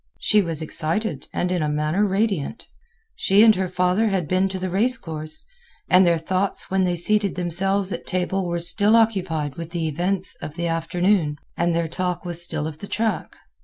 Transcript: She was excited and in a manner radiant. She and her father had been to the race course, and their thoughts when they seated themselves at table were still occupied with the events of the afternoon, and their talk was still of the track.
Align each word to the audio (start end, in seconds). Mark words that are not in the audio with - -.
She 0.17 0.41
was 0.41 0.63
excited 0.63 1.27
and 1.31 1.51
in 1.51 1.61
a 1.61 1.69
manner 1.69 2.03
radiant. 2.07 2.65
She 3.13 3.43
and 3.43 3.53
her 3.55 3.69
father 3.69 4.07
had 4.07 4.27
been 4.27 4.49
to 4.49 4.57
the 4.57 4.71
race 4.71 4.97
course, 4.97 5.45
and 5.87 6.03
their 6.07 6.17
thoughts 6.17 6.71
when 6.71 6.85
they 6.85 6.95
seated 6.95 7.35
themselves 7.35 7.91
at 7.93 8.07
table 8.07 8.47
were 8.47 8.57
still 8.57 8.95
occupied 8.95 9.57
with 9.57 9.69
the 9.69 9.87
events 9.87 10.35
of 10.41 10.55
the 10.55 10.65
afternoon, 10.65 11.37
and 11.55 11.75
their 11.75 11.87
talk 11.87 12.25
was 12.25 12.41
still 12.43 12.65
of 12.65 12.79
the 12.79 12.87
track. 12.87 13.35